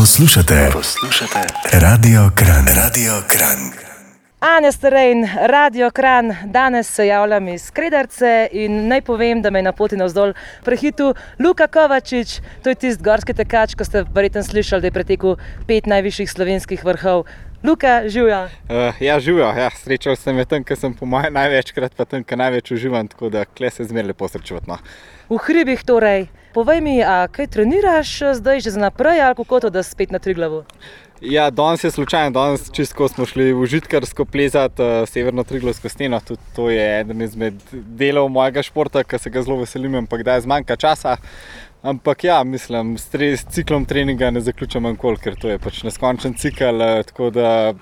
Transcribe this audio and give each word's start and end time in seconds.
Poslušate, 0.00 0.70
poslušate 0.72 1.38
Radio 1.72 2.30
Kran, 2.34 2.64
Radio 2.76 3.12
Kran. 3.28 3.58
Anja 4.40 4.72
Starejn, 4.72 5.28
Radio 5.46 5.90
Kran, 5.90 6.36
danes 6.44 6.94
se 6.94 7.06
javljam 7.06 7.48
iz 7.48 7.70
Krederce 7.70 8.48
in 8.52 8.88
naj 8.88 9.00
povem, 9.00 9.42
da 9.42 9.50
me 9.50 9.58
je 9.58 9.62
na 9.62 9.72
poti 9.72 9.96
navzdol 9.96 10.32
prehitil 10.64 11.12
Luka 11.38 11.66
Kovačič, 11.66 12.40
to 12.62 12.68
je 12.70 12.74
tisti 12.74 13.04
gorski 13.04 13.34
tekač, 13.34 13.74
ko 13.74 13.84
ste 13.84 14.04
verjetno 14.14 14.42
slišali, 14.42 14.80
da 14.80 14.86
je 14.86 14.96
pretekel 14.96 15.36
pet 15.66 15.86
najvišjih 15.86 16.30
slovenskih 16.30 16.84
vrhov. 16.84 17.26
Luka, 17.64 18.08
živijo. 18.08 18.44
Uh, 18.44 19.02
ja, 19.02 19.20
živijo. 19.20 19.52
Ja, 19.52 19.68
srečal 19.84 20.16
sem 20.16 20.38
jih 20.38 20.48
tam, 20.48 20.64
ker 20.64 20.80
sem 20.80 20.96
po 20.96 21.04
mojem 21.04 21.36
največkrat, 21.36 21.92
pa 21.92 22.08
tam, 22.08 22.24
ker 22.24 22.40
največ 22.40 22.72
uživam, 22.72 23.08
tako 23.08 23.28
da 23.28 23.44
kle 23.44 23.70
se 23.70 23.84
zmeraj 23.84 24.14
lepo 24.14 24.28
srečujem. 24.28 24.64
No. 24.64 24.80
V 25.28 25.44
hribih 25.44 25.84
torej. 25.84 26.30
Povej 26.54 26.80
mi, 26.80 26.96
kaj 27.32 27.46
treniraš 27.46 28.18
zdaj 28.34 28.60
že 28.60 28.70
za 28.74 28.80
naprej 28.80 29.20
ali 29.22 29.34
kako 29.38 29.60
to, 29.60 29.70
da 29.70 29.82
spet 29.82 30.10
na 30.10 30.18
tri 30.18 30.34
glavu? 30.34 30.64
Ja, 31.20 31.50
danes 31.50 31.84
je 31.84 31.90
slučajno, 31.90 32.30
danes 32.30 32.70
čisto 32.72 33.08
smo 33.08 33.26
šli 33.26 33.52
v 33.52 33.60
užitkarsko 33.60 34.24
plezati 34.24 34.82
uh, 34.82 35.08
severno 35.08 35.44
triglovsko 35.44 35.88
steno. 35.88 36.20
Tudi 36.20 36.40
to 36.56 36.70
je 36.70 37.00
eden 37.00 37.22
izmed 37.22 37.54
delov 37.72 38.28
mojega 38.28 38.62
športa, 38.62 39.04
ki 39.04 39.18
se 39.18 39.30
ga 39.30 39.42
zelo 39.42 39.58
veselim, 39.60 39.94
ampak 39.94 40.22
da 40.24 40.34
je 40.34 40.46
zmanjka 40.48 40.76
časa. 40.76 41.16
Ampak 41.82 42.24
ja, 42.24 42.44
mislim, 42.44 42.98
s, 42.98 43.08
tre, 43.12 43.36
s 43.36 43.44
ciklom 43.52 43.84
treninga 43.84 44.30
ne 44.30 44.40
zaključujem 44.40 44.88
nikoli, 44.94 45.20
ker 45.20 45.36
to 45.36 45.48
je 45.48 45.58
pač 45.58 45.82
neskončen 45.84 46.34
cikl. 46.40 46.80
Eh, 46.80 47.74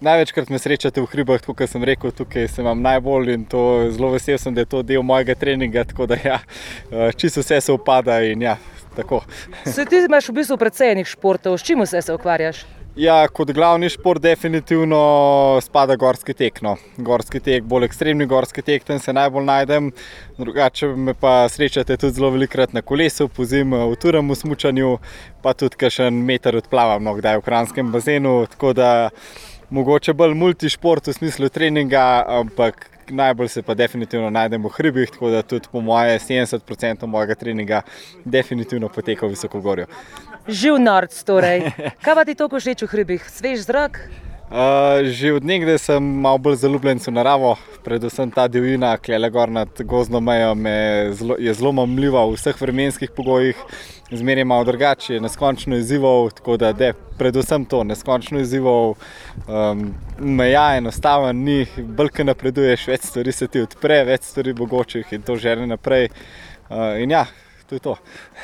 največkrat 0.00 0.50
me 0.50 0.58
srečate 0.58 1.00
v 1.00 1.10
hribih, 1.12 1.42
kot 1.46 1.68
sem 1.70 1.84
rekel, 1.84 2.12
tukaj 2.14 2.48
sem 2.52 2.64
vam 2.66 2.82
najbolj 2.84 3.34
in 3.34 3.44
to 3.48 3.62
zelo 3.94 4.12
vesel 4.14 4.38
sem, 4.38 4.54
da 4.54 4.64
je 4.64 4.70
to 4.76 4.82
del 4.82 5.02
mojega 5.02 5.34
treninga. 5.34 5.84
Tako 5.84 6.06
da 6.06 6.18
ja, 6.22 6.40
eh, 6.90 7.12
čisto 7.16 7.40
vse 7.40 7.60
se 7.60 7.72
upada 7.72 8.20
in 8.22 8.42
ja, 8.42 8.56
tako. 8.96 9.22
Se 9.64 9.84
ti 9.84 10.04
imaš 10.04 10.28
v 10.28 10.40
bistvu 10.40 10.58
precej 10.60 10.92
enih 10.96 11.06
športov, 11.06 11.58
s 11.58 11.66
čim 11.66 11.80
vse 11.84 12.02
se 12.02 12.14
ukvarjaš? 12.14 12.64
Ja, 12.96 13.26
kot 13.28 13.50
glavni 13.52 13.90
šport, 13.92 14.22
definitivno 14.24 14.98
spada 15.60 15.98
gorski 16.00 16.32
tek. 16.32 16.62
No. 16.64 16.78
Gorski 16.96 17.42
tek, 17.44 17.66
bolj 17.68 17.84
ekstremni 17.90 18.24
gorski 18.26 18.62
tek, 18.64 18.86
tam 18.88 18.98
se 18.98 19.12
najbolj 19.12 19.44
najdem. 19.44 19.90
Drugače 20.38 20.88
me 20.96 21.12
pa 21.12 21.42
srečate 21.52 21.98
tudi 22.00 22.16
zelo 22.16 22.30
velikrat 22.32 22.72
na 22.72 22.80
kolesu, 22.80 23.28
po 23.28 23.44
zimi 23.44 23.76
v 23.76 23.98
turem 24.00 24.32
usmučanju, 24.32 24.94
pa 25.44 25.52
tudi 25.52 25.76
kakšen 25.76 26.24
meter 26.24 26.56
odplavam, 26.56 27.04
no, 27.04 27.12
kdaj 27.20 27.36
v 27.42 27.44
kranskem 27.44 27.92
bazenu. 27.92 28.38
Tako 28.56 28.72
da 28.72 28.88
mogoče 29.70 30.12
bolj 30.12 30.34
multišport 30.34 31.06
v 31.06 31.12
smislu 31.12 31.48
treninga, 31.48 32.24
ampak 32.28 32.90
najbolj 33.10 33.48
se 33.48 33.62
pa 33.62 33.74
definitivno 33.74 34.30
najdem 34.30 34.64
v 34.64 34.72
hribih, 34.76 35.10
tako 35.10 35.30
da 35.30 35.42
tudi 35.42 35.68
po 35.72 35.80
moje 35.80 36.18
70% 36.18 37.06
mojega 37.06 37.34
treninga 37.34 37.82
definitivno 38.24 38.88
poteka 38.88 39.26
v 39.26 39.34
visokogorju. 39.34 39.86
Živ 40.48 40.78
nord, 40.78 41.14
torej. 41.26 41.70
Kaj 42.04 42.14
pa 42.14 42.24
ti 42.24 42.34
to 42.34 42.48
košeč 42.48 42.82
v 42.82 42.90
hribih? 42.90 43.28
Svež 43.30 43.66
zrak? 43.66 44.00
Uh, 44.46 45.02
že 45.10 45.32
od 45.34 45.42
nekdaj 45.42 45.78
sem 45.82 46.02
malo 46.22 46.38
bolj 46.38 46.60
zaljubljen 46.62 47.02
v 47.02 47.10
naravo, 47.10 47.56
predvsem 47.86 48.30
ta 48.34 48.48
divjina, 48.50 48.96
ki 48.98 49.12
je 49.12 49.18
le 49.18 49.30
gor 49.30 49.50
nad 49.54 49.80
gozdno 49.86 50.20
mejo, 50.20 50.54
zlo, 51.14 51.36
je 51.38 51.54
zelo 51.54 51.70
mamljiva 51.72 52.24
v 52.26 52.34
vseh 52.34 52.58
vremenskih 52.60 53.12
pogojih, 53.14 53.60
zmeraj 54.10 54.44
malo 54.44 54.66
drugače, 54.66 55.20
neskončno 55.22 55.78
izzivov, 55.78 56.32
tako 56.40 56.56
da 56.58 56.72
je 56.74 56.92
predvsem 57.18 57.64
to, 57.70 57.84
neskončno 57.86 58.42
izzivov, 58.42 58.96
um, 59.46 59.86
meja 60.18 60.66
enostaven, 60.80 61.44
ni, 61.46 61.60
brke 61.76 62.26
napreduješ, 62.26 62.88
več 62.90 63.06
stvari 63.12 63.32
se 63.32 63.46
ti 63.46 63.62
odpre, 63.62 64.02
več 64.10 64.26
stvari 64.32 64.54
mogočih 64.58 65.14
in 65.14 65.22
to 65.22 65.38
želi 65.38 65.70
naprej. 65.70 66.10
Uh, 66.66 66.98
in 67.02 67.14
ja, 67.14 67.22
to 67.66 67.74
je 67.74 67.80
to. 67.80 67.96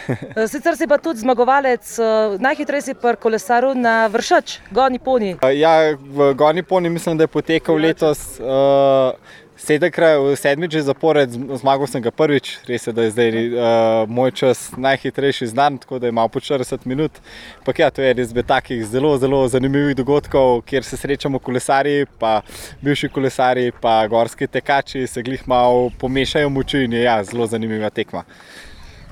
Eh, 0.08 0.48
sicer 0.52 0.76
si 0.76 0.86
pa 0.86 0.98
tudi 0.98 1.22
zmagovalec, 1.22 1.98
eh, 1.98 2.38
najhitrejši 2.38 2.94
pri 2.94 3.16
kolesaru 3.16 3.74
na 3.74 4.06
vršač, 4.06 4.58
Goni 4.70 4.98
Poni. 4.98 5.36
Eh, 5.42 5.58
ja, 5.58 5.94
v 5.96 6.34
Goni 6.34 6.62
Poni 6.62 6.90
mislim, 6.90 7.16
da 7.16 7.24
je 7.24 7.28
potekal 7.28 7.76
letos. 7.76 8.40
Uh, 8.40 9.14
Sedemkrat, 9.62 10.18
sedmič 10.42 10.74
zapored, 10.82 11.30
zmagal 11.30 11.86
sem 11.86 12.02
ga 12.02 12.10
prvič, 12.10 12.64
res 12.66 12.88
je, 12.88 12.92
da 12.96 13.04
je 13.06 13.12
zdaj 13.14 13.30
uh, 13.30 14.10
moj 14.10 14.32
čas 14.34 14.72
najhitrejši 14.74 15.52
znan, 15.52 15.76
tako 15.78 16.00
da 16.02 16.10
je 16.10 16.16
malo 16.18 16.26
po 16.32 16.42
40 16.42 16.82
minut. 16.82 17.20
Pak 17.62 17.78
ja, 17.78 17.90
to 17.94 18.02
je 18.02 18.10
res 18.10 18.32
bez 18.34 18.48
takih 18.48 18.82
zelo, 18.82 19.12
zelo 19.22 19.44
zanimivih 19.46 19.94
dogodkov, 19.94 20.64
kjer 20.66 20.82
se 20.82 20.98
srečamo 20.98 21.38
kolesari, 21.38 22.08
pa 22.18 22.40
bivši 22.82 23.12
kolesari, 23.14 23.70
pa 23.70 24.00
gorski 24.10 24.50
tekači, 24.50 25.06
se 25.06 25.22
glih 25.22 25.46
malo 25.46 25.92
pomešajo 26.00 26.50
moči 26.50 26.82
in 26.88 26.98
je 26.98 27.06
ja, 27.06 27.20
zelo 27.22 27.46
zanimiva 27.46 27.92
tekma. 27.94 28.26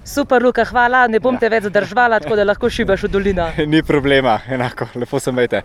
Super, 0.05 0.43
Luka, 0.43 0.65
hvala. 0.65 1.07
Ne 1.09 1.21
bom 1.21 1.37
ja. 1.37 1.41
te 1.41 1.51
več 1.53 1.69
zadržala, 1.69 2.21
tako 2.21 2.39
da 2.39 2.45
lahko 2.45 2.71
šibaš 2.71 3.07
v 3.07 3.13
dolino. 3.13 3.51
Ni 3.73 3.83
problema, 3.83 4.41
enako, 4.49 4.89
lepo 4.95 5.21
se 5.21 5.31
imejte. 5.31 5.63